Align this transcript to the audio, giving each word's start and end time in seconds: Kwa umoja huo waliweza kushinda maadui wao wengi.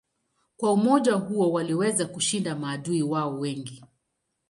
Kwa 0.57 0.73
umoja 0.73 1.13
huo 1.13 1.51
waliweza 1.51 2.05
kushinda 2.05 2.55
maadui 2.55 3.01
wao 3.01 3.39
wengi. 3.39 3.83